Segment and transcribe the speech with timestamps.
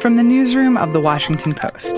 [0.00, 1.96] From the newsroom of The Washington Post.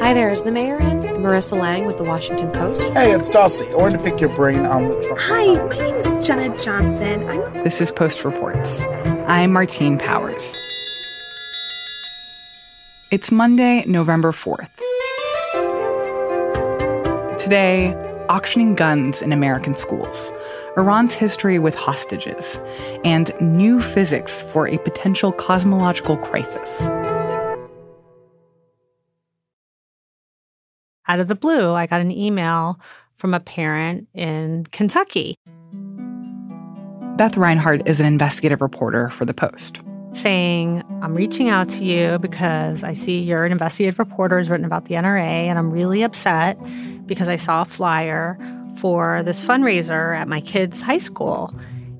[0.00, 1.00] Hi there, is the mayor in?
[1.20, 2.82] Marissa Lang with The Washington Post.
[2.92, 3.68] Hey, it's Dulcie.
[3.70, 5.18] I wanted to pick your brain on the Trump.
[5.20, 7.28] Hi, my name is Jenna Johnson.
[7.28, 8.82] I'm This is Post Reports.
[9.26, 10.56] I'm Martine Powers.
[13.10, 14.70] It's Monday, November 4th.
[17.36, 17.94] Today,
[18.28, 20.32] auctioning guns in American schools,
[20.76, 22.58] Iran's history with hostages,
[23.04, 26.88] and new physics for a potential cosmological crisis.
[31.10, 32.78] out of the blue, I got an email
[33.16, 35.34] from a parent in Kentucky
[37.16, 39.80] Beth Reinhardt is an investigative reporter for The Post.
[40.12, 44.64] saying, I'm reaching out to you because I see you're an investigative reporter who's written
[44.64, 46.58] about the NRA, and I'm really upset
[47.06, 48.38] because I saw a flyer
[48.80, 51.54] for this fundraiser at my kid's high school.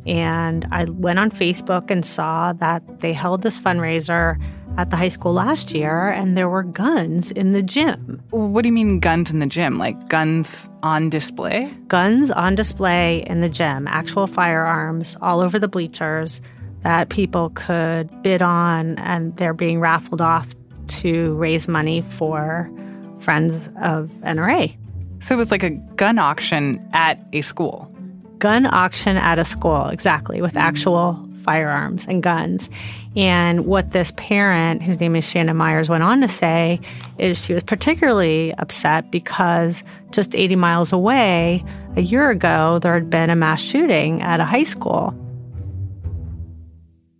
[0.06, 4.41] And I went on Facebook and saw that they held this fundraiser
[4.78, 8.23] at the high school last year, and there were guns in the gym.
[8.31, 9.78] What do you mean guns in the gym?
[9.78, 11.70] Like guns on display?
[11.89, 16.41] guns on display in the gym, actual firearms all over the bleachers
[16.83, 20.48] that people could bid on, and they're being raffled off
[20.86, 22.70] to raise money for
[23.19, 24.75] Friends of NRA.
[25.20, 27.94] So it was like a gun auction at a school.
[28.38, 30.66] Gun auction at a school, exactly, with mm-hmm.
[30.66, 32.70] actual firearms and guns.
[33.16, 36.80] And what this parent, whose name is Shannon Myers, went on to say
[37.18, 41.64] is she was particularly upset because just 80 miles away,
[41.96, 45.14] a year ago, there had been a mass shooting at a high school.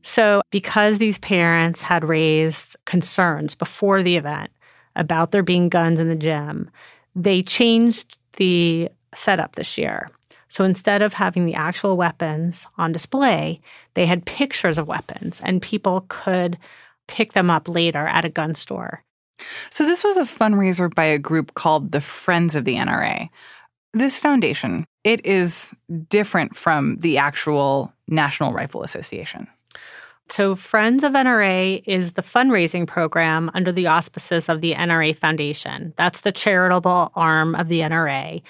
[0.03, 4.51] So, because these parents had raised concerns before the event
[4.97, 6.71] about there being guns in the gym,
[7.15, 10.09] they changed the setup this year.
[10.49, 13.61] So instead of having the actual weapons on display,
[13.95, 16.59] they had pictures of weapons and people could
[17.07, 19.05] pick them up later at a gun store.
[19.71, 23.29] So this was a fundraiser by a group called the Friends of the NRA.
[23.93, 25.75] This foundation, it is
[26.09, 29.49] different from the actual National Rifle Association.
[30.31, 35.93] So, Friends of NRA is the fundraising program under the auspices of the NRA Foundation.
[35.97, 38.41] That's the charitable arm of the NRA.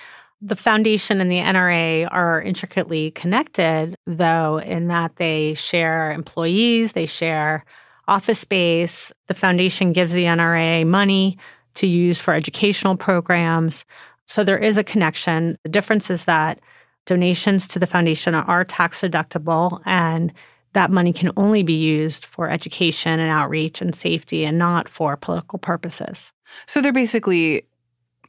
[0.42, 7.06] The foundation and the NRA are intricately connected, though, in that they share employees, they
[7.06, 7.64] share
[8.06, 9.10] office space.
[9.28, 11.38] The foundation gives the NRA money
[11.74, 13.86] to use for educational programs.
[14.26, 15.56] So there is a connection.
[15.62, 16.60] The difference is that
[17.06, 20.30] donations to the foundation are tax deductible and
[20.72, 25.16] that money can only be used for education and outreach and safety and not for
[25.16, 26.32] political purposes.
[26.66, 27.64] So they're basically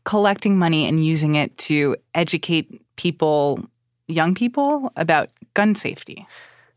[0.04, 3.64] collecting money and using it to educate people,
[4.08, 6.26] young people, about gun safety.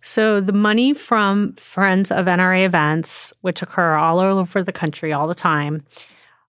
[0.02, 5.26] So the money from Friends of NRA events, which occur all over the country all
[5.26, 5.82] the time,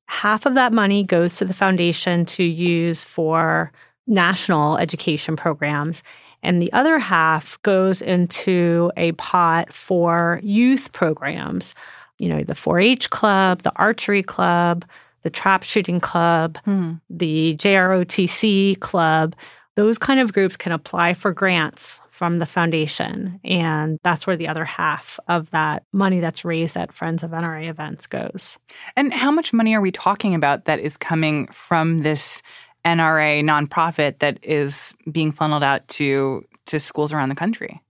[0.08, 3.72] half of that money goes to the foundation to use for
[4.08, 6.04] national education programs.
[6.46, 11.74] And the other half goes into a pot for youth programs,
[12.20, 14.86] you know, the 4 H club, the archery club,
[15.24, 16.94] the trap shooting club, hmm.
[17.10, 19.36] the JROTC club.
[19.76, 23.42] Those kind of groups can apply for grants from the foundation.
[23.44, 27.70] And that's where the other half of that money that's raised at Friends of NRA
[27.70, 28.58] events goes.
[28.96, 32.42] And how much money are we talking about that is coming from this
[32.86, 37.82] NRA nonprofit that is being funneled out to to schools around the country?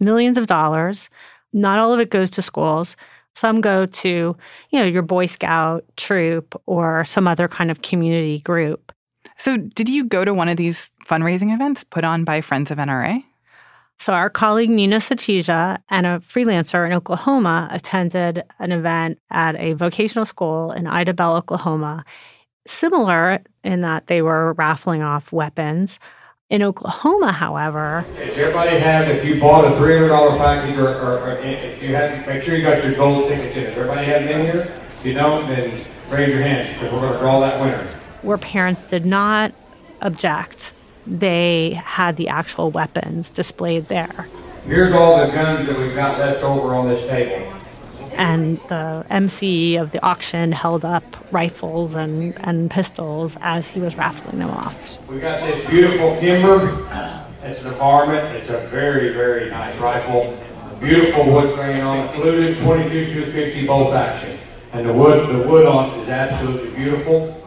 [0.00, 1.10] Millions of dollars.
[1.52, 2.96] Not all of it goes to schools.
[3.34, 4.36] Some go to,
[4.70, 8.92] you know, your Boy Scout troop or some other kind of community group.
[9.36, 12.78] So, did you go to one of these fundraising events put on by Friends of
[12.78, 13.24] NRA?
[13.98, 19.72] So, our colleague Neena Satija and a freelancer in Oklahoma attended an event at a
[19.72, 22.04] vocational school in Idabel, Oklahoma.
[22.66, 25.98] Similar in that they were raffling off weapons.
[26.50, 30.88] In Oklahoma, however, Does everybody have, if you bought a three hundred dollar package or,
[30.88, 33.64] or, or if you had, make sure you got your gold tickets in.
[33.64, 34.60] Does everybody have them in here?
[34.60, 35.70] If you don't, then
[36.10, 37.82] raise your hand because we're gonna draw that winner.
[38.22, 39.52] where parents did not
[40.02, 40.72] object,
[41.06, 44.28] they had the actual weapons displayed there.
[44.66, 47.52] Here's all the guns that we've got left over on this table.
[48.16, 53.96] And the MC of the auction held up rifles and, and pistols as he was
[53.96, 54.98] raffling them off.
[55.08, 57.20] We got this beautiful Kimber.
[57.42, 58.36] It's an varmint.
[58.36, 60.36] It's a very, very nice rifle.
[60.80, 64.38] Beautiful wood grain on it, fluted 22 250 bolt action.
[64.72, 67.40] And the wood, the wood on it is absolutely beautiful.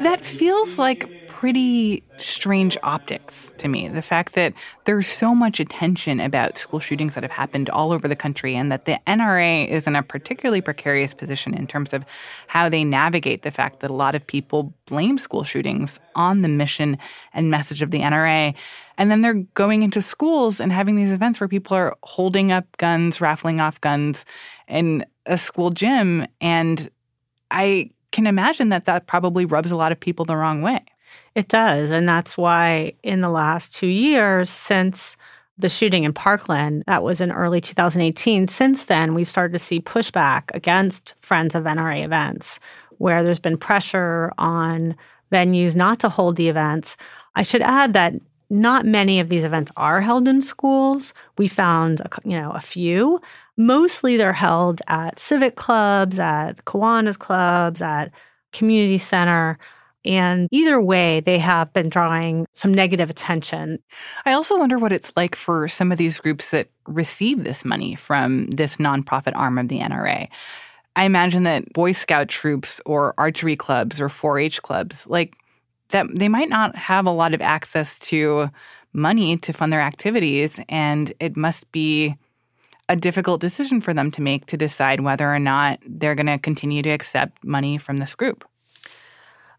[0.00, 3.88] That feels like pretty strange optics to me.
[3.88, 4.54] The fact that
[4.84, 8.70] there's so much attention about school shootings that have happened all over the country, and
[8.70, 12.04] that the NRA is in a particularly precarious position in terms of
[12.46, 16.48] how they navigate the fact that a lot of people blame school shootings on the
[16.48, 16.96] mission
[17.32, 18.54] and message of the NRA.
[18.96, 22.64] And then they're going into schools and having these events where people are holding up
[22.76, 24.24] guns, raffling off guns
[24.68, 26.26] in a school gym.
[26.40, 26.88] And
[27.50, 30.84] I can imagine that that probably rubs a lot of people the wrong way.
[31.34, 31.90] It does.
[31.90, 35.16] And that's why in the last two years, since
[35.58, 39.80] the shooting in Parkland, that was in early 2018, since then, we've started to see
[39.80, 42.60] pushback against Friends of NRA events,
[42.98, 44.96] where there's been pressure on
[45.32, 46.96] venues not to hold the events.
[47.34, 48.14] I should add that
[48.50, 51.14] not many of these events are held in schools.
[51.38, 53.20] We found, you know, a few.
[53.56, 58.12] Mostly they're held at civic clubs, at Kiwanis clubs, at
[58.52, 59.58] community center.
[60.04, 63.78] And either way, they have been drawing some negative attention.
[64.26, 67.94] I also wonder what it's like for some of these groups that receive this money
[67.94, 70.26] from this nonprofit arm of the NRA.
[70.96, 75.36] I imagine that Boy Scout troops or archery clubs or 4 H clubs, like
[75.90, 78.50] that, they might not have a lot of access to
[78.92, 80.60] money to fund their activities.
[80.68, 82.16] And it must be
[82.88, 86.38] a difficult decision for them to make to decide whether or not they're going to
[86.38, 88.44] continue to accept money from this group.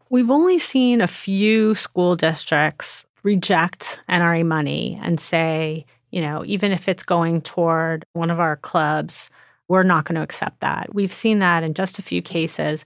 [0.10, 6.72] We've only seen a few school districts reject NRA money and say, you know, even
[6.72, 9.30] if it's going toward one of our clubs,
[9.68, 10.94] we're not going to accept that.
[10.94, 12.86] We've seen that in just a few cases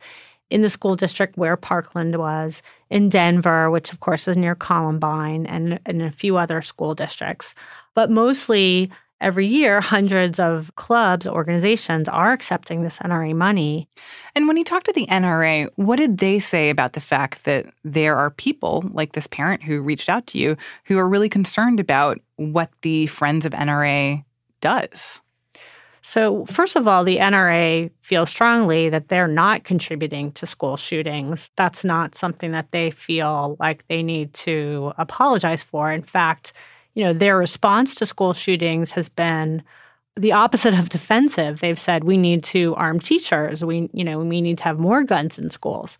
[0.50, 5.46] in the school district where Parkland was, in Denver, which of course is near Columbine,
[5.46, 7.54] and, and a few other school districts.
[7.94, 8.90] But mostly
[9.22, 13.88] every year, hundreds of clubs, organizations are accepting this NRA money.
[14.36, 17.68] And when you talk to the NRA, what did they say about the fact that
[17.84, 21.80] there are people like this parent who reached out to you who are really concerned
[21.80, 24.24] about what the Friends of NRA
[24.62, 25.22] does?
[26.02, 31.52] So, first of all, the NRA feels strongly that they're not contributing to school shootings.
[31.58, 35.92] That's not something that they feel like they need to apologize for.
[35.92, 36.54] In fact,
[36.94, 39.64] you know, their response to school shootings has been
[40.16, 41.60] the opposite of defensive.
[41.60, 43.64] They've said we need to arm teachers.
[43.64, 45.98] We, you know, we need to have more guns in schools.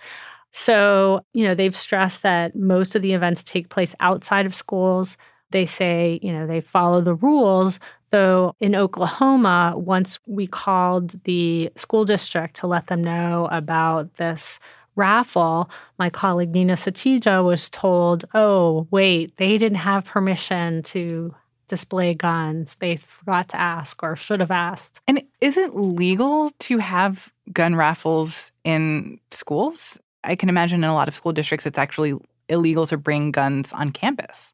[0.52, 5.16] So, you know, they've stressed that most of the events take place outside of schools.
[5.52, 7.80] They say, you know, they follow the rules.
[8.12, 14.60] Though in Oklahoma, once we called the school district to let them know about this
[15.00, 21.34] raffle, my colleague Neena Satija was told, oh, wait, they didn't have permission to
[21.68, 22.76] display guns.
[22.80, 25.00] They forgot to ask or should have asked.
[25.08, 29.98] And is it legal to have gun raffles in schools?
[30.24, 32.14] I can imagine in a lot of school districts it's actually
[32.50, 34.54] illegal to bring guns on campus.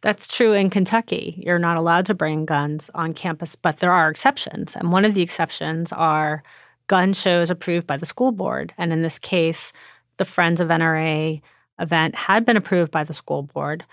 [0.00, 1.42] That's true in Kentucky.
[1.44, 4.76] You're not allowed to bring guns on campus, but there are exceptions.
[4.76, 6.42] And one of the exceptions are
[6.86, 8.72] gun shows approved by the school board.
[8.78, 9.72] And in this case,
[10.16, 11.40] the Friends of NRA
[11.78, 13.84] event had been approved by the school board.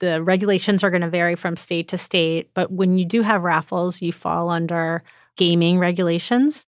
[0.00, 3.42] The regulations are going to vary from state to state, but when you do have
[3.42, 5.02] raffles, you fall under
[5.36, 6.66] gaming regulations.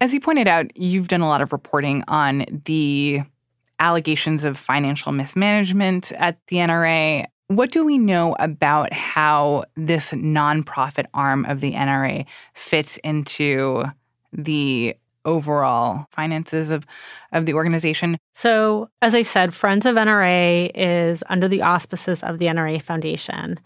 [0.00, 3.22] As you pointed out, you've done a lot of reporting on the
[3.78, 7.26] allegations of financial mismanagement at the NRA.
[7.48, 13.84] What do we know about how this nonprofit arm of the NRA fits into
[14.32, 16.86] the overall finances of,
[17.32, 18.18] of the organization?
[18.32, 23.58] So, as I said, Friends of NRA is under the auspices of the NRA Foundation.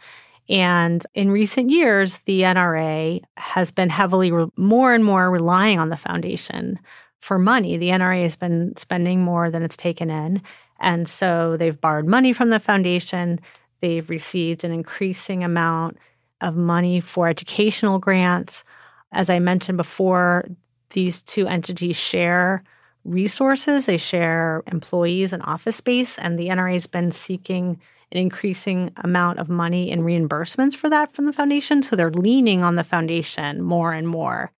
[0.48, 5.90] And in recent years, the NRA has been heavily, re- more and more relying on
[5.90, 6.78] the foundation
[7.20, 7.76] for money.
[7.76, 10.42] The NRA has been spending more than it's taken in.
[10.80, 13.40] And so they've borrowed money from the foundation.
[13.80, 15.98] They've received an increasing amount
[16.40, 18.64] of money for educational grants.
[19.12, 20.44] As I mentioned before,
[20.90, 22.62] these two entities share
[23.04, 27.80] resources, they share employees and office space, and the NRA has been seeking
[28.10, 31.82] an increasing amount of money in reimbursements for that from the foundation.
[31.82, 34.50] So they're leaning on the foundation more and more.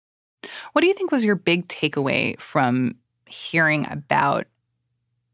[0.73, 2.95] What do you think was your big takeaway from
[3.25, 4.47] hearing about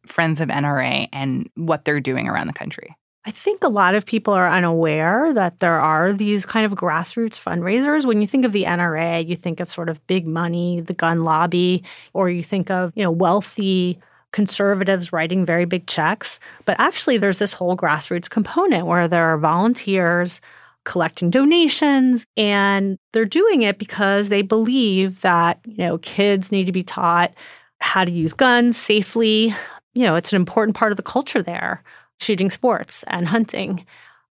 [0.08, 2.96] Friends of NRA and what they're doing around the country?
[3.28, 7.42] I think a lot of people are unaware that there are these kind of grassroots
[7.42, 8.06] fundraisers.
[8.06, 11.24] When you think of the NRA, you think of sort of big money, the gun
[11.24, 14.00] lobby, or you think of, you know, wealthy
[14.32, 16.40] conservatives writing very big checks.
[16.66, 20.40] But actually there's this whole grassroots component where there are volunteers
[20.84, 26.72] collecting donations and they're doing it because they believe that, you know, kids need to
[26.72, 27.34] be taught
[27.80, 29.52] how to use guns safely.
[29.96, 31.82] You know, it's an important part of the culture there
[32.20, 33.86] shooting sports and hunting.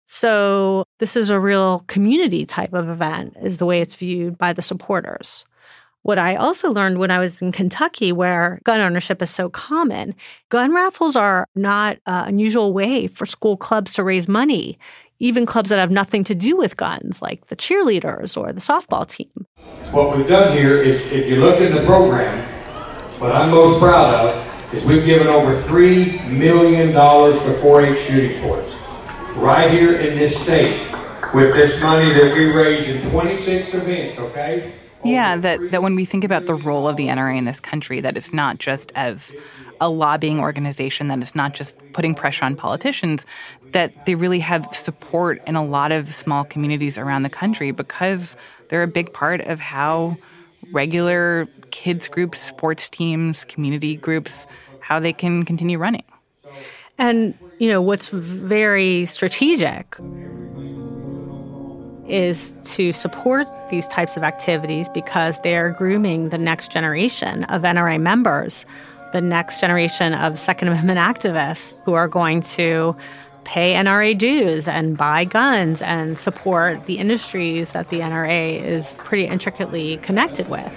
[0.06, 4.52] So, this is a real community type of event, is the way it's viewed by
[4.52, 5.46] the supporters.
[6.02, 10.14] What I also learned when I was in Kentucky, where gun ownership is so common,
[10.50, 14.78] gun raffles are not an unusual way for school clubs to raise money,
[15.18, 19.06] even clubs that have nothing to do with guns, like the cheerleaders or the softball
[19.06, 19.30] team.
[19.92, 22.46] What we've done here is, if you look in the program,
[23.18, 24.43] what I'm most proud of
[24.74, 28.76] is we've given over $3 million to 4-H shooting sports
[29.36, 30.90] right here in this state
[31.32, 34.72] with this money that we raise in 26 events, okay?
[35.04, 38.00] Yeah, that, that when we think about the role of the NRA in this country,
[38.00, 39.34] that it's not just as
[39.80, 43.26] a lobbying organization, that it's not just putting pressure on politicians,
[43.72, 48.36] that they really have support in a lot of small communities around the country because
[48.68, 50.16] they're a big part of how
[50.72, 54.46] regular kids groups, sports teams, community groups
[54.80, 56.04] how they can continue running.
[56.98, 59.96] And, you know, what's very strategic
[62.06, 68.00] is to support these types of activities because they're grooming the next generation of NRA
[68.00, 68.66] members,
[69.12, 72.94] the next generation of Second Amendment activists who are going to
[73.44, 79.26] pay NRA dues and buy guns and support the industries that the NRA is pretty
[79.26, 80.72] intricately connected with.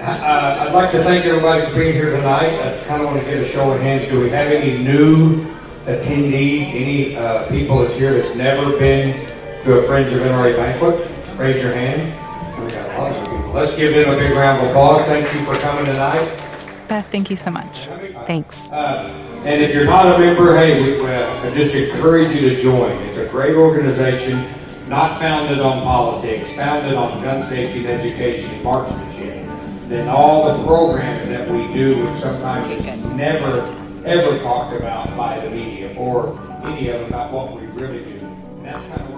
[0.00, 2.58] Uh, I'd like to thank everybody for being here tonight.
[2.58, 4.08] I kind of want to get a show of hands.
[4.08, 5.44] Do we have any new
[5.84, 9.26] attendees, any uh, people that's here that's never been
[9.64, 11.38] to a Friends of NRA banquet?
[11.38, 12.14] Raise your hand.
[12.62, 13.50] We got a lot of people.
[13.52, 15.04] Let's give them a big round of applause.
[15.04, 16.49] Thank you for coming tonight.
[16.90, 17.86] Beth, thank you so much.
[18.26, 18.68] Thanks.
[18.68, 19.08] Uh,
[19.44, 22.90] and if you're not a member, hey, we, uh, I just encourage you to join.
[23.02, 24.44] It's a great organization,
[24.88, 29.46] not founded on politics, founded on gun safety and education, marksmanship
[29.86, 33.60] than all the programs that we do, which sometimes is never,
[34.04, 38.18] ever talked about by the media or any of them about what we really do.
[38.18, 39.09] And that's kind of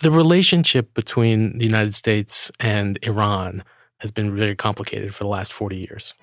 [0.00, 3.64] The relationship between the United States and Iran
[3.98, 6.14] has been very complicated for the last 40 years.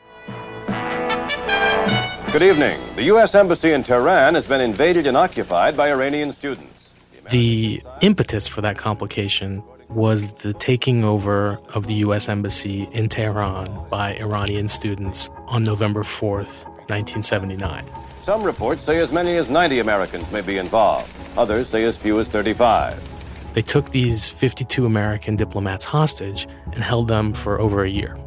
[2.31, 2.79] Good evening.
[2.95, 3.35] The U.S.
[3.35, 6.93] Embassy in Tehran has been invaded and occupied by Iranian students.
[7.31, 12.29] The impetus for that complication was the taking over of the U.S.
[12.29, 17.83] Embassy in Tehran by Iranian students on November 4th, 1979.
[18.23, 22.21] Some reports say as many as 90 Americans may be involved, others say as few
[22.21, 23.14] as 35.
[23.55, 28.17] They took these 52 American diplomats hostage and held them for over a year.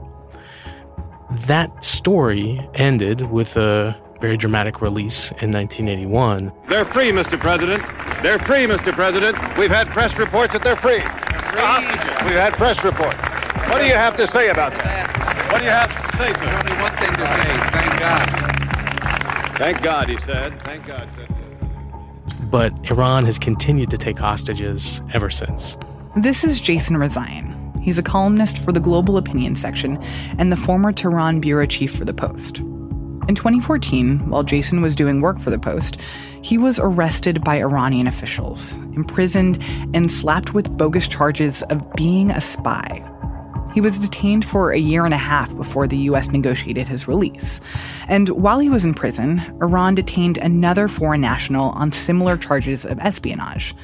[1.46, 6.50] That story ended with a very dramatic release in 1981.
[6.66, 7.38] They're free, Mr.
[7.38, 7.82] President.
[8.22, 8.90] They're free, Mr.
[8.90, 9.36] President.
[9.58, 11.00] We've had press reports that they're free.
[11.00, 11.60] free.
[11.60, 13.18] Uh, we've had press reports.
[13.68, 15.52] What do you have to say about that?
[15.52, 16.40] What do you have to say, sir?
[16.40, 17.48] There's only one thing to say.
[17.76, 19.58] Thank God.
[19.58, 20.62] Thank God, he said.
[20.62, 21.37] Thank God, said.
[22.50, 25.76] But Iran has continued to take hostages ever since.
[26.16, 27.54] This is Jason Rezaian.
[27.82, 30.02] He's a columnist for the Global Opinion section
[30.38, 32.58] and the former Tehran bureau chief for The Post.
[32.58, 35.98] In 2014, while Jason was doing work for The Post,
[36.40, 39.62] he was arrested by Iranian officials, imprisoned,
[39.92, 43.04] and slapped with bogus charges of being a spy.
[43.78, 46.30] He was detained for a year and a half before the U.S.
[46.30, 47.60] negotiated his release.
[48.08, 52.98] And while he was in prison, Iran detained another foreign national on similar charges of
[52.98, 53.76] espionage.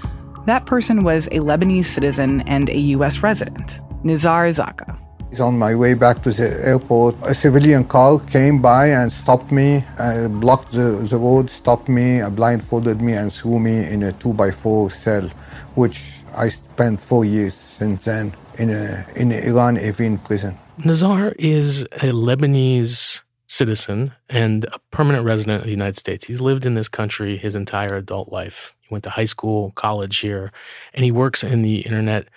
[0.46, 3.22] That person was a Lebanese citizen and a U.S.
[3.22, 3.78] resident.
[4.02, 4.98] Nizar Zaka.
[5.38, 9.84] On my way back to the airport, a civilian car came by and stopped me,
[10.00, 14.12] uh, blocked the, the road, stopped me, uh, blindfolded me, and threw me in a
[14.14, 15.28] two by four cell,
[15.76, 20.58] which I spent four years since then in a in Iran Evin prison.
[20.80, 26.26] Nizar is a Lebanese citizen and a permanent resident of the United States.
[26.26, 28.74] He's lived in this country his entire adult life.
[28.80, 30.50] He went to high school, college here,
[30.92, 32.28] and he works in the internet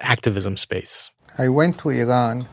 [0.00, 1.10] activism space.
[1.38, 2.46] I went to Iran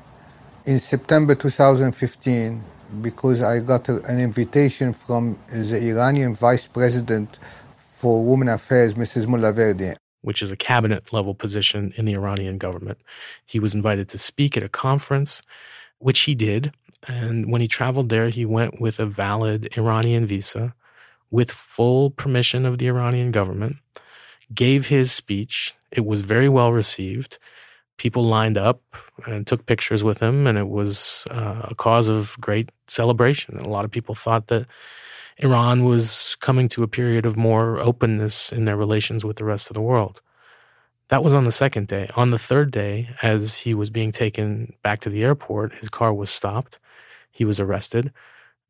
[0.65, 2.63] in September 2015
[3.01, 7.37] because I got a, an invitation from the Iranian vice president
[7.75, 9.25] for women affairs, Mrs.
[9.25, 9.95] Molaverdi.
[10.21, 12.99] Which is a cabinet level position in the Iranian government.
[13.45, 15.41] He was invited to speak at a conference,
[15.99, 16.73] which he did.
[17.07, 20.73] And when he traveled there, he went with a valid Iranian visa
[21.29, 23.77] with full permission of the Iranian government,
[24.53, 25.75] gave his speech.
[25.91, 27.37] It was very well received.
[27.97, 28.81] People lined up
[29.25, 33.55] and took pictures with him, and it was uh, a cause of great celebration.
[33.55, 34.67] And A lot of people thought that
[35.37, 39.69] Iran was coming to a period of more openness in their relations with the rest
[39.69, 40.21] of the world.
[41.09, 42.09] That was on the second day.
[42.15, 46.13] On the third day, as he was being taken back to the airport, his car
[46.13, 46.79] was stopped.
[47.31, 48.11] He was arrested,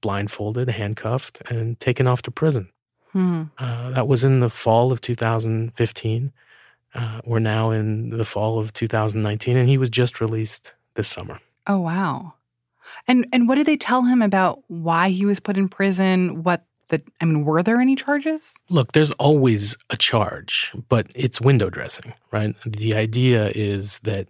[0.02, 2.70] blindfolded, handcuffed, and taken off to prison.
[3.14, 3.44] Hmm.
[3.58, 6.32] Uh, that was in the fall of 2015.
[6.98, 11.40] Uh, we're now in the fall of 2019, and he was just released this summer.
[11.68, 12.34] Oh, wow.
[13.08, 16.44] And and what did they tell him about why he was put in prison?
[16.44, 18.56] What the I mean, were there any charges?
[18.70, 22.56] Look, there's always a charge, but it's window dressing, right?
[22.66, 24.28] The idea is that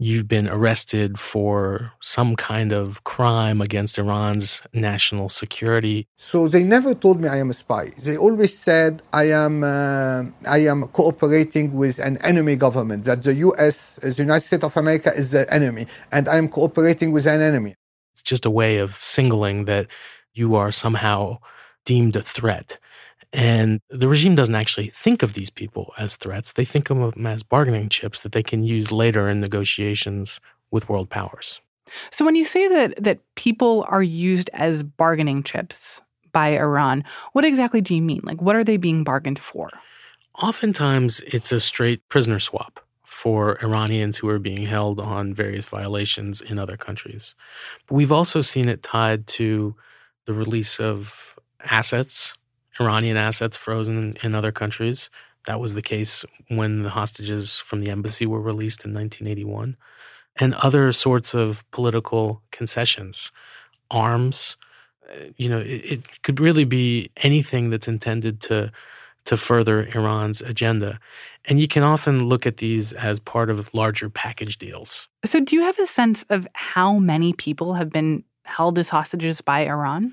[0.00, 6.08] you've been arrested for some kind of crime against Iran's national security.
[6.16, 7.90] So they never told me I am a spy.
[8.02, 13.04] They always said I am uh, I am cooperating with an enemy government.
[13.04, 13.96] That the U.S.
[14.02, 17.74] the United States of America is the enemy, and I am cooperating with an enemy.
[18.14, 19.86] It's just a way of singling that
[20.32, 21.38] you are somehow
[21.84, 22.78] deemed a threat.
[23.32, 26.52] And the regime doesn't actually think of these people as threats.
[26.52, 30.88] They think of them as bargaining chips that they can use later in negotiations with
[30.88, 31.60] world powers.
[32.10, 37.44] So when you say that that people are used as bargaining chips by Iran, what
[37.44, 38.20] exactly do you mean?
[38.22, 39.70] Like what are they being bargained for?
[40.40, 46.40] Oftentimes it's a straight prisoner swap for Iranians who are being held on various violations
[46.40, 47.34] in other countries.
[47.86, 49.74] But we've also seen it tied to
[50.26, 52.34] the release of assets,
[52.80, 55.10] Iranian assets frozen in other countries.
[55.46, 59.76] That was the case when the hostages from the embassy were released in 1981.
[60.36, 63.32] And other sorts of political concessions,
[63.90, 64.56] arms.
[65.10, 68.70] Uh, you know, it, it could really be anything that's intended to
[69.24, 70.98] to further Iran's agenda.
[71.44, 75.08] And you can often look at these as part of larger package deals.
[75.24, 79.40] So, do you have a sense of how many people have been held as hostages
[79.40, 80.12] by Iran?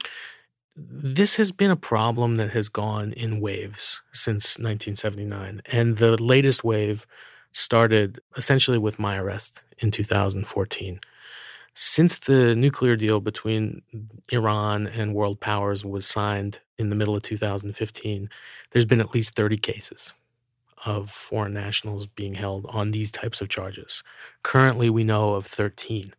[0.80, 5.62] This has been a problem that has gone in waves since 1979.
[5.72, 7.08] And the latest wave
[7.52, 11.00] started essentially with my arrest in 2014.
[11.74, 13.82] Since the nuclear deal between
[14.32, 18.30] Iran and world powers was signed in the middle of 2015,
[18.70, 20.14] there's been at least 30 cases
[20.86, 24.04] of foreign nationals being held on these types of charges.
[24.44, 26.14] Currently, we know of 13.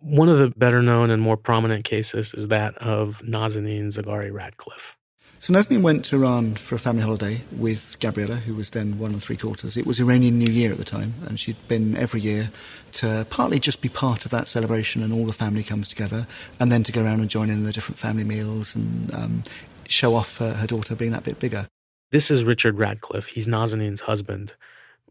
[0.00, 4.96] One of the better known and more prominent cases is that of Nazanin Zaghari Ratcliffe.
[5.40, 9.12] So Nazanin went to Iran for a family holiday with Gabriella, who was then one
[9.12, 9.76] and three quarters.
[9.76, 12.50] It was Iranian New Year at the time, and she'd been every year
[12.92, 16.28] to partly just be part of that celebration, and all the family comes together,
[16.60, 19.42] and then to go around and join in the different family meals and um,
[19.86, 21.68] show off uh, her daughter being that bit bigger.
[22.12, 23.28] This is Richard Ratcliffe.
[23.28, 24.54] He's Nazanin's husband.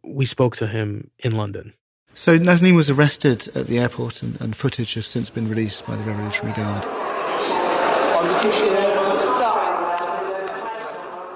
[0.03, 1.73] We spoke to him in London.
[2.17, 5.95] So Nazanin was arrested at the airport, and, and footage has since been released by
[5.95, 6.83] the Revolutionary Guard.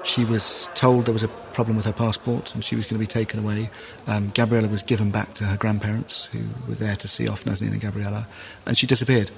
[0.04, 2.98] She was told there was a problem with her passport and she was going to
[2.98, 3.70] be taken away.
[4.08, 7.70] Um, Gabriella was given back to her grandparents, who were there to see off Nazanin
[7.70, 8.26] and Gabriella,
[8.66, 9.30] and she disappeared.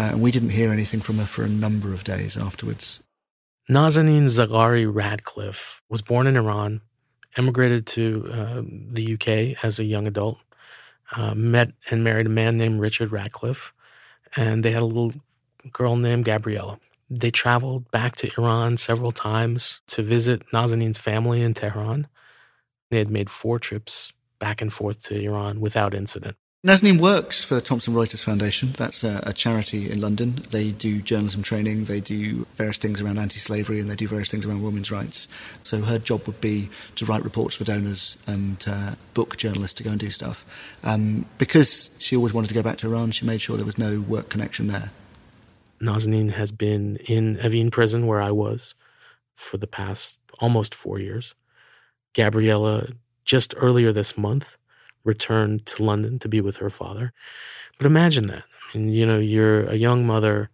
[0.00, 3.04] Uh, and we didn't hear anything from her for a number of days afterwards.
[3.70, 6.80] Nazanin Zaghari Ratcliffe was born in Iran,
[7.36, 10.40] emigrated to uh, the UK as a young adult,
[11.16, 13.72] uh, met and married a man named Richard Ratcliffe,
[14.36, 15.14] and they had a little
[15.72, 16.78] girl named Gabriella.
[17.10, 22.06] They traveled back to Iran several times to visit Nazanin's family in Tehran.
[22.90, 26.36] They had made four trips back and forth to Iran without incident.
[26.66, 28.72] Nazanin works for Thomson Reuters Foundation.
[28.72, 30.42] That's a, a, charity in London.
[30.50, 34.28] They do journalism training, they do various things around anti slavery, and they do various
[34.28, 35.28] things around women's rights.
[35.62, 39.84] So her job would be to write reports for donors and uh, book journalists to
[39.84, 40.44] go and do stuff.
[40.82, 43.78] Um, because she always wanted to go back to Iran, she made sure there was
[43.78, 44.90] no work connection there.
[45.80, 48.74] Nazanin has been in Evin prison, where I was,
[49.36, 51.36] for the past almost four years.
[52.14, 52.88] Gabriella,
[53.24, 54.57] just earlier this month,
[55.08, 57.12] returned to London to be with her father.
[57.78, 58.44] But imagine that.
[58.44, 60.50] I mean, you know, you're a young mother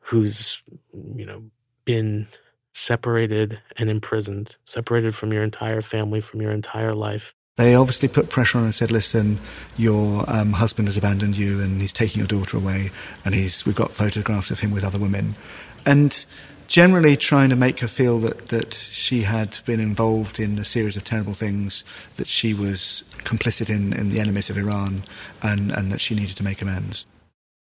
[0.00, 1.44] who's, you know,
[1.84, 2.26] been
[2.72, 7.34] separated and imprisoned, separated from your entire family, from your entire life.
[7.56, 9.38] They obviously put pressure on and said, "Listen,
[9.76, 12.90] your um, husband has abandoned you, and he's taking your daughter away,
[13.26, 15.36] and he's we've got photographs of him with other women."
[15.84, 16.24] And
[16.66, 20.96] generally trying to make her feel that, that she had been involved in a series
[20.96, 21.84] of terrible things,
[22.16, 25.02] that she was complicit in, in the enemies of Iran,
[25.42, 27.06] and, and that she needed to make amends.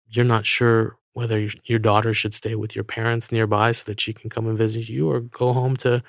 [0.09, 4.13] You're not sure whether your daughter should stay with your parents nearby so that she
[4.13, 6.03] can come and visit you or go home to,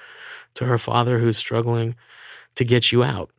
[0.53, 1.95] to her father who's struggling
[2.55, 3.31] to get you out.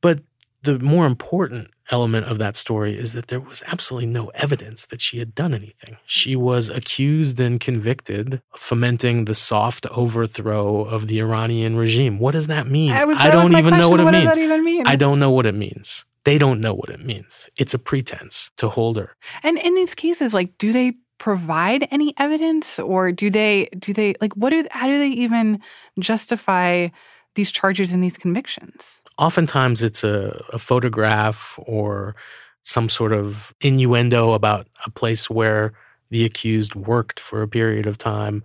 [0.00, 0.20] But
[0.62, 5.00] the more important element of that story is that there was absolutely no evidence that
[5.00, 5.96] she had done anything.
[6.06, 12.18] She was accused and convicted of fomenting the soft overthrow of the Iranian regime.
[12.18, 12.92] What does that mean?
[12.92, 13.78] I, was, I don't even question.
[13.80, 14.24] know what it what means.
[14.24, 14.86] Does that even mean?
[14.86, 16.04] I don't know what it means.
[16.24, 17.50] They don't know what it means.
[17.58, 19.14] It's a pretense to hold her.
[19.42, 24.14] And in these cases, like, do they provide any evidence, or do they do they
[24.20, 25.60] like what do how do they even
[25.98, 26.88] justify
[27.34, 29.02] these charges and these convictions?
[29.18, 32.14] Oftentimes, it's a, a photograph or
[32.64, 35.72] some sort of innuendo about a place where
[36.10, 38.42] the accused worked for a period of time.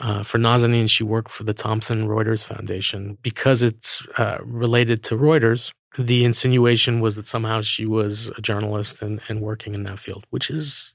[0.00, 3.16] Uh, for Nazanin, she worked for the Thomson Reuters Foundation.
[3.22, 9.02] Because it's uh, related to Reuters, the insinuation was that somehow she was a journalist
[9.02, 10.94] and, and working in that field, which is,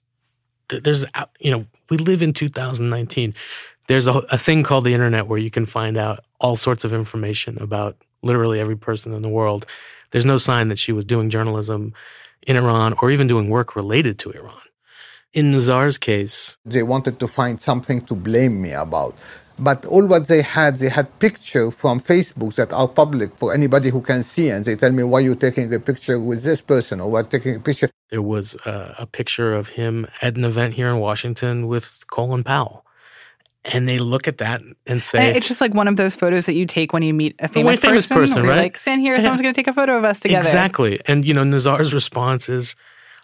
[0.67, 1.05] there's,
[1.39, 3.33] you know, we live in 2019.
[3.89, 6.93] There's a, a thing called the internet where you can find out all sorts of
[6.93, 9.65] information about literally every person in the world.
[10.11, 11.93] There's no sign that she was doing journalism
[12.45, 14.67] in Iran or even doing work related to Iran.
[15.33, 19.15] In Nizar's case, they wanted to find something to blame me about.
[19.57, 23.89] But all what they had, they had picture from Facebook that are public for anybody
[23.89, 27.01] who can see, and they tell me why you taking a picture with this person
[27.01, 27.89] or why taking a picture.
[28.11, 32.43] There was a, a picture of him at an event here in Washington with Colin
[32.43, 32.85] Powell
[33.65, 36.45] and they look at that and say, and "It's just like one of those photos
[36.45, 38.57] that you take when you meet a famous, famous person, person, right?
[38.57, 40.99] Like, stand here, someone's going to take a photo of us together." Exactly.
[41.05, 42.75] And you know, Nizar's response is,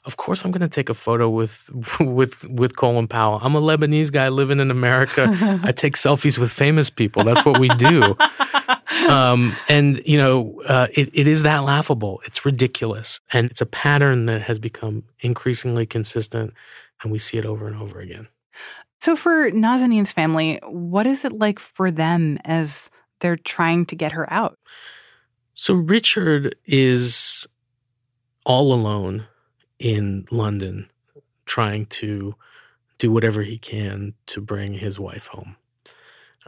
[0.03, 1.69] "Of course, I'm going to take a photo with
[1.99, 3.39] with with Colin Powell.
[3.41, 5.59] I'm a Lebanese guy living in America.
[5.63, 7.23] I take selfies with famous people.
[7.23, 8.17] That's what we do."
[9.09, 12.21] um, and you know, uh, it, it is that laughable.
[12.25, 16.53] It's ridiculous, and it's a pattern that has become increasingly consistent,
[17.01, 18.27] and we see it over and over again.
[18.99, 24.13] So, for Nazanin's family, what is it like for them as they're trying to get
[24.13, 24.57] her out?
[25.53, 27.47] So, Richard is
[28.45, 29.25] all alone
[29.79, 30.89] in London
[31.45, 32.35] trying to
[32.97, 35.55] do whatever he can to bring his wife home.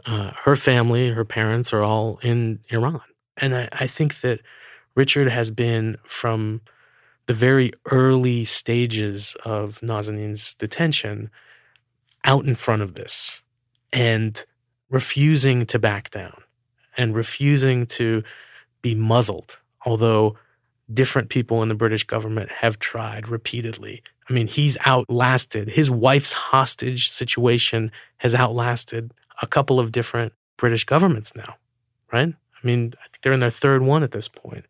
[0.06, 3.00] Uh, her family, her parents are all in Iran.
[3.36, 4.40] And I, I think that
[4.94, 6.60] Richard has been from
[7.26, 11.30] the very early stages of Nazanin's detention
[12.24, 13.42] out in front of this
[13.92, 14.44] and
[14.90, 16.42] refusing to back down
[16.96, 18.22] and refusing to
[18.82, 20.36] be muzzled, although
[20.92, 24.02] different people in the British government have tried repeatedly.
[24.28, 30.84] I mean, he's outlasted, his wife's hostage situation has outlasted a couple of different British
[30.84, 31.56] governments now,
[32.12, 32.28] right?
[32.28, 34.64] I mean, I think they're in their third one at this point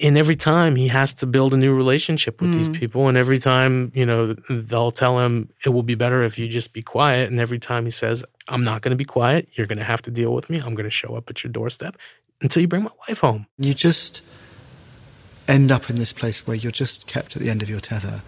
[0.00, 2.54] and every time he has to build a new relationship with mm.
[2.54, 6.38] these people and every time you know they'll tell him it will be better if
[6.38, 9.48] you just be quiet and every time he says i'm not going to be quiet
[9.52, 11.52] you're going to have to deal with me i'm going to show up at your
[11.52, 11.96] doorstep
[12.40, 14.22] until you bring my wife home you just
[15.48, 18.22] end up in this place where you're just kept at the end of your tether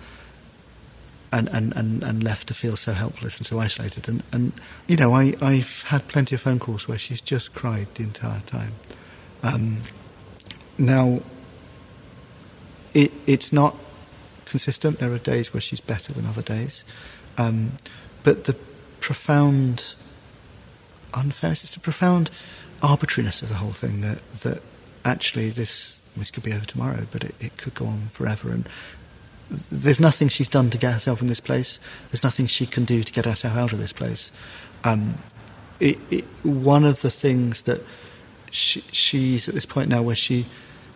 [1.33, 4.53] and, and, and, and left to feel so helpless and so isolated and, and
[4.87, 8.41] you know I, i've had plenty of phone calls where she's just cried the entire
[8.41, 8.73] time
[9.43, 9.79] um,
[10.79, 11.21] now
[12.95, 13.77] it, it's not
[14.45, 15.01] consistent.
[15.01, 16.85] There are days where she's better than other days.
[17.37, 17.73] Um,
[18.23, 18.55] but the
[19.01, 19.95] profound
[21.13, 22.31] unfairness, it's a profound
[22.83, 24.63] arbitrariness of the whole thing that, that
[25.05, 28.51] actually this, this could be over tomorrow, but it, it could go on forever.
[28.51, 28.69] And
[29.51, 31.81] there's nothing she's done to get herself in this place.
[32.11, 34.31] There's nothing she can do to get herself out of this place.
[34.85, 35.15] Um,
[35.81, 37.83] it, it, one of the things that
[38.51, 40.47] she, she's at this point now where she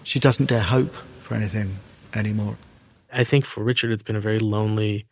[0.05, 1.81] she doesn't dare hope for anything
[2.19, 2.57] anymore.
[3.13, 5.07] I think for Richard, it's been a very lonely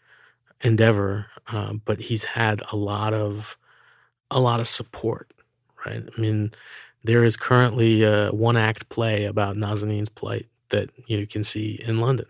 [0.61, 3.57] endeavor, uh, but he's had a lot of
[4.31, 5.33] a lot of support.
[5.85, 6.03] Right?
[6.17, 6.51] I mean,
[7.05, 11.99] there is currently a one act play about Nazanin's plight that you can see in
[11.99, 12.27] London.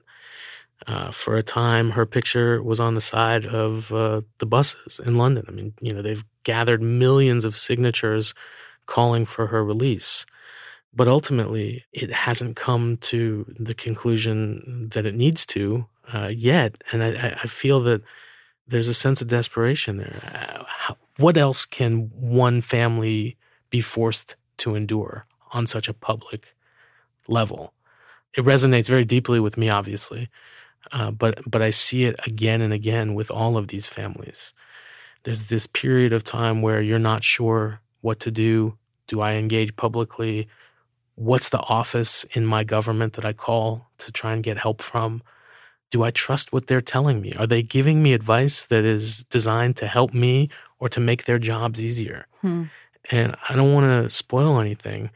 [0.87, 5.15] Uh, for a time, her picture was on the side of uh, the buses in
[5.15, 5.45] London.
[5.49, 8.35] I mean, you know, they've gathered millions of signatures
[8.85, 10.27] calling for her release.
[10.97, 16.83] But ultimately, it hasn't come to the conclusion that it needs to uh, yet.
[16.91, 18.03] And I, I, feel that
[18.67, 20.21] there's a sense of desperation there.
[20.25, 23.37] Uh, how, what else can one family
[23.69, 26.55] be forced to endure on such a public
[27.29, 27.75] level?
[28.35, 30.29] It resonates very deeply with me, obviously,
[30.93, 34.53] uh, but but I see it again and again with all of these families.
[35.25, 38.79] There's this period of time where you're not sure what to do.
[39.09, 40.49] Do I engage publicly?
[41.17, 45.23] What's the office in my government that I call to try and get help from?
[45.91, 47.33] Do I trust what they're telling me?
[47.35, 51.39] Are they giving me advice that is designed to help me or to make their
[51.39, 52.27] jobs easier?
[52.43, 52.65] Hmm.
[53.11, 55.11] And I don't want to spoil anything,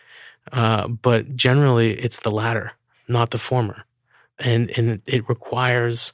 [0.52, 2.72] uh, but generally it's the latter,
[3.08, 3.84] not the former.
[4.38, 6.12] And, and it requires,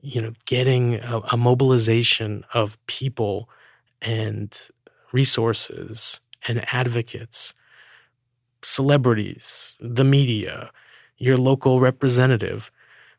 [0.00, 3.48] you know, getting a, a mobilization of people
[4.02, 4.58] and
[5.12, 7.54] resources and advocates,
[8.66, 10.70] celebrities, the media,
[11.18, 12.72] your local representative,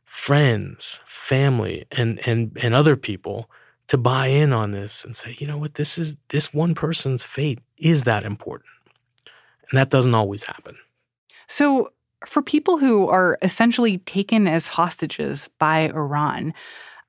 [0.04, 3.50] friends, family, and, and, and other people
[3.88, 7.24] to buy in on this and say, you know what, this is this one person's
[7.24, 8.70] fate is that important.
[9.70, 10.76] And that doesn't always happen.
[11.48, 11.92] So,
[12.26, 16.54] for people who are essentially taken as hostages by Iran,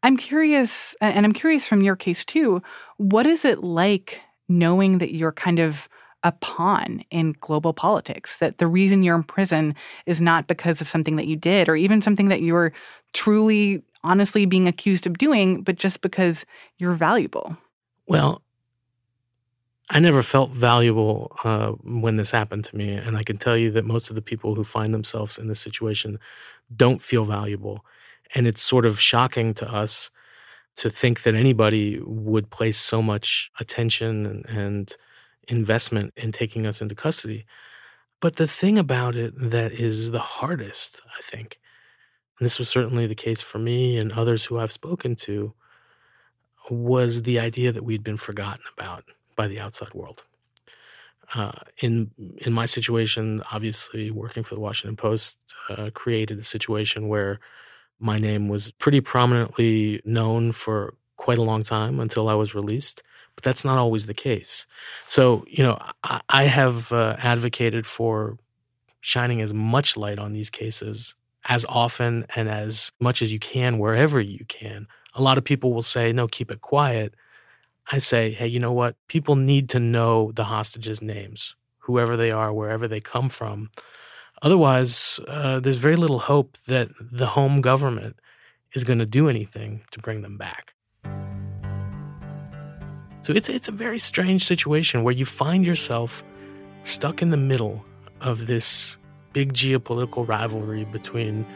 [0.03, 2.63] I'm curious, and I'm curious from your case too,
[2.99, 5.89] what is it like knowing that you're kind of
[6.23, 9.75] a pawn in global politics, that the reason you're in prison
[10.07, 12.73] is not because of something that you did or even something that you were
[13.13, 16.45] truly, honestly being accused of doing, but just because
[16.79, 17.57] you're valuable?
[18.07, 18.43] Well,
[19.91, 22.93] I never felt valuable uh, when this happened to me.
[22.93, 25.61] And I can tell you that most of the people who find themselves in this
[25.61, 26.19] situation
[26.75, 27.85] don't feel valuable.
[28.35, 30.11] And it's sort of shocking to us
[30.77, 34.97] to think that anybody would place so much attention and, and
[35.49, 37.45] investment in taking us into custody.
[38.21, 41.59] But the thing about it that is the hardest, I think,
[42.39, 45.55] and this was certainly the case for me and others who I've spoken to,
[46.71, 49.05] was the idea that we'd been forgotten about
[49.37, 50.25] by the outside world.
[51.35, 57.09] Uh, in in my situation, obviously working for the Washington Post uh, created a situation
[57.09, 57.39] where
[58.01, 63.03] my name was pretty prominently known for quite a long time until I was released.
[63.39, 64.67] But that's not always the case.
[65.07, 68.37] So you know, I, I have uh, advocated for
[69.01, 71.15] shining as much light on these cases
[71.49, 74.89] as often and as much as you can wherever you can.
[75.15, 77.15] A lot of people will say, "No, keep it quiet."
[77.93, 78.97] I say, hey, you know what?
[79.07, 83.71] People need to know the hostages' names, whoever they are, wherever they come from.
[84.43, 88.19] Otherwise, uh, there's very little hope that the home government
[88.75, 90.75] is going to do anything to bring them back.
[93.23, 96.25] So it's, it's a very strange situation where you find yourself
[96.85, 97.85] stuck in the middle
[98.21, 98.97] of this
[99.33, 101.47] big geopolitical rivalry between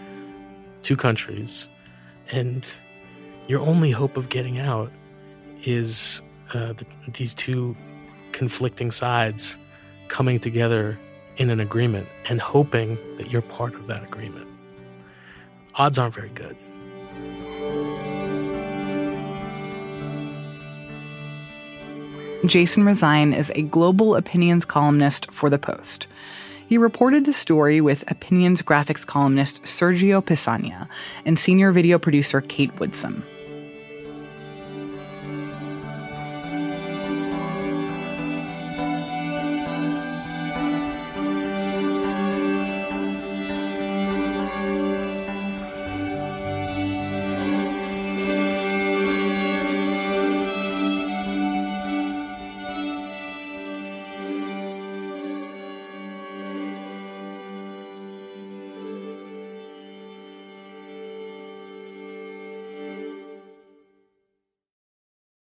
[0.82, 1.68] two countries,
[2.30, 2.70] and
[3.48, 4.92] your only hope of getting out
[5.64, 6.20] is
[6.54, 7.76] uh, the, these two
[8.32, 9.56] conflicting sides
[10.08, 10.98] coming together
[11.36, 14.46] in an agreement and hoping that you're part of that agreement.
[15.76, 16.56] Odds aren't very good.
[22.44, 26.08] Jason Rezaian is a global opinions columnist for The Post.
[26.66, 30.88] He reported the story with opinions graphics columnist Sergio Peçanha
[31.24, 33.22] and senior video producer Kate Woodsome.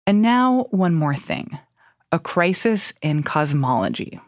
[0.05, 1.59] And now, one more thing
[2.11, 4.19] a crisis in cosmology.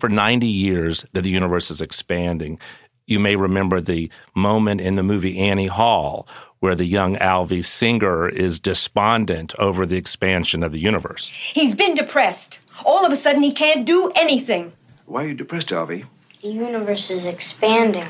[0.00, 2.58] For 90 years that the universe is expanding,
[3.06, 6.26] you may remember the moment in the movie Annie Hall
[6.58, 11.28] where the young Alvy Singer is despondent over the expansion of the universe.
[11.28, 12.58] He's been depressed.
[12.86, 14.72] All of a sudden, he can't do anything.
[15.04, 16.06] Why are you depressed, Alvy?
[16.40, 18.08] The universe is expanding.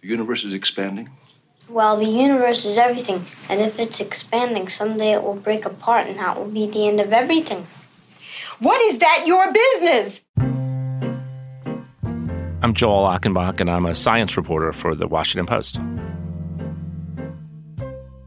[0.00, 1.10] The universe is expanding?
[1.72, 6.18] Well, the universe is everything, and if it's expanding, someday it will break apart, and
[6.18, 7.66] that will be the end of everything.
[8.58, 10.20] What is that your business?
[12.60, 15.80] I'm Joel Achenbach, and I'm a science reporter for the Washington Post.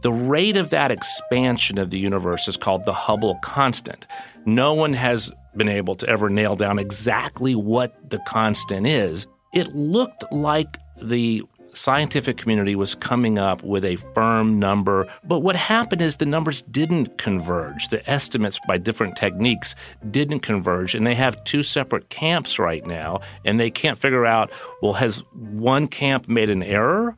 [0.01, 4.07] The rate of that expansion of the universe is called the Hubble constant.
[4.47, 9.27] No one has been able to ever nail down exactly what the constant is.
[9.53, 11.43] It looked like the
[11.75, 16.61] scientific community was coming up with a firm number, but what happened is the numbers
[16.63, 17.89] didn't converge.
[17.89, 19.75] The estimates by different techniques
[20.09, 24.51] didn't converge, and they have two separate camps right now, and they can't figure out
[24.81, 27.15] well, has one camp made an error,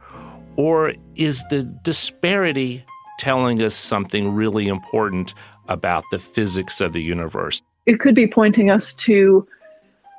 [0.55, 2.83] or is the disparity
[3.19, 5.33] telling us something really important
[5.67, 7.61] about the physics of the universe.
[7.85, 9.47] It could be pointing us to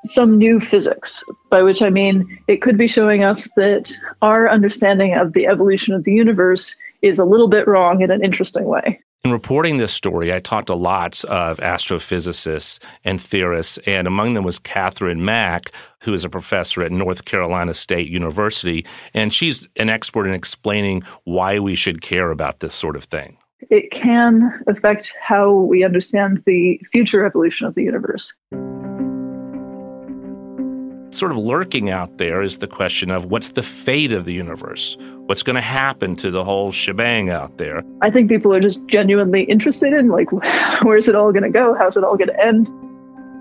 [0.04, 5.14] some new physics, by which I mean it could be showing us that our understanding
[5.14, 9.00] of the evolution of the universe is a little bit wrong in an interesting way.
[9.24, 14.44] In reporting this story, I talked to lots of astrophysicists and theorists, and among them
[14.44, 19.88] was Katherine Mack, who is a professor at North Carolina State University, and she's an
[19.88, 23.36] expert in explaining why we should care about this sort of thing.
[23.70, 28.32] It can affect how we understand the future evolution of the universe
[31.18, 34.96] sort of lurking out there is the question of what's the fate of the universe?
[35.26, 37.82] What's going to happen to the whole shebang out there?
[38.00, 40.30] I think people are just genuinely interested in like
[40.82, 41.74] where's it all going to go?
[41.74, 42.70] How's it all going to end?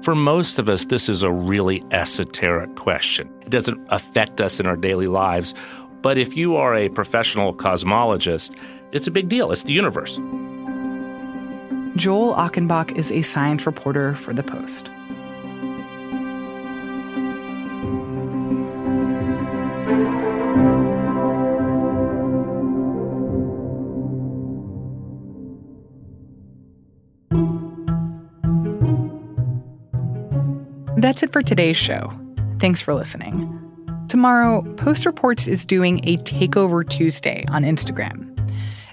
[0.03, 3.29] For most of us, this is a really esoteric question.
[3.41, 5.53] It doesn't affect us in our daily lives.
[6.01, 8.55] But if you are a professional cosmologist,
[8.91, 9.51] it's a big deal.
[9.51, 10.17] It's the universe.
[11.95, 14.91] Joel Achenbach is a science reporter for The Post.
[30.97, 32.12] That's it for today's show.
[32.60, 33.53] Thanks for listening.
[34.10, 38.33] Tomorrow, Post Reports is doing a Takeover Tuesday on Instagram.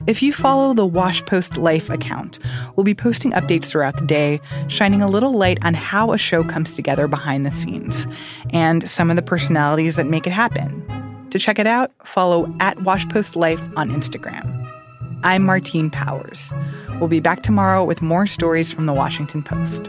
[0.06, 2.40] If you follow the Wash Post Life account,
[2.76, 4.38] we'll be posting updates throughout the day,
[4.68, 8.06] shining a little light on how a show comes together behind the scenes
[8.50, 11.26] and some of the personalities that make it happen.
[11.30, 14.44] To check it out, follow at Wash Post Life on Instagram.
[15.22, 16.52] I'm Martine Powers.
[17.00, 19.88] We'll be back tomorrow with more stories from the Washington Post.